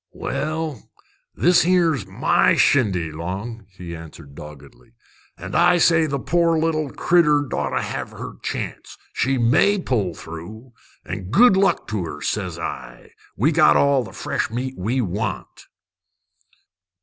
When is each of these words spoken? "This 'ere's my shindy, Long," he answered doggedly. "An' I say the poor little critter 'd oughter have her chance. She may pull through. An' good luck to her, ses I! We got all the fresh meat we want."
"This 1.35 1.63
'ere's 1.63 2.07
my 2.07 2.55
shindy, 2.55 3.11
Long," 3.11 3.67
he 3.69 3.95
answered 3.95 4.33
doggedly. 4.33 4.93
"An' 5.37 5.53
I 5.53 5.77
say 5.77 6.07
the 6.07 6.17
poor 6.17 6.57
little 6.57 6.89
critter 6.91 7.43
'd 7.43 7.53
oughter 7.53 7.79
have 7.81 8.09
her 8.09 8.37
chance. 8.41 8.97
She 9.13 9.37
may 9.37 9.77
pull 9.77 10.15
through. 10.15 10.73
An' 11.05 11.29
good 11.29 11.55
luck 11.55 11.87
to 11.89 12.03
her, 12.05 12.19
ses 12.19 12.57
I! 12.57 13.11
We 13.37 13.51
got 13.51 13.77
all 13.77 14.03
the 14.03 14.11
fresh 14.11 14.49
meat 14.49 14.73
we 14.75 15.01
want." 15.01 15.67